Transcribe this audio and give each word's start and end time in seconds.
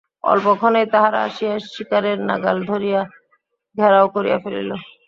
অল্পক্ষণেই 0.23 0.87
তাহারা 0.93 1.19
আসিয়া 1.27 1.53
শিকারের 1.67 2.17
নাগাল 2.29 2.57
ধরিয়া 2.69 3.01
ঘেরাও 3.75 4.07
করিয়া 4.15 4.37
ফেলিল। 4.43 4.71